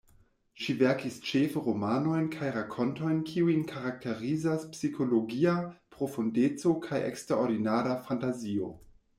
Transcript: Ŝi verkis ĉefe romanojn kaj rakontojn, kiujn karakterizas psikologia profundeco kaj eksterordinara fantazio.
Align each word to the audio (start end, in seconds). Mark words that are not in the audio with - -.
Ŝi 0.61 0.73
verkis 0.77 1.17
ĉefe 1.31 1.61
romanojn 1.65 2.29
kaj 2.37 2.49
rakontojn, 2.55 3.19
kiujn 3.31 3.61
karakterizas 3.73 4.67
psikologia 4.77 5.55
profundeco 5.99 6.75
kaj 6.89 7.05
eksterordinara 7.13 8.01
fantazio. 8.11 8.77